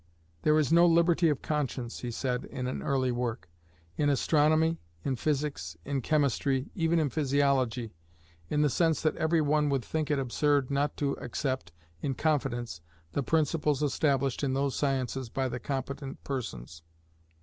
[0.41, 3.47] "There is no liberty of conscience," he said in an early work,
[3.97, 7.93] "in astronomy, in physics, in chemistry, even in physiology,
[8.49, 12.81] in the sense that every one would think it absurd not to accept in confidence
[13.11, 16.81] the principles established in those sciences by the competent persons.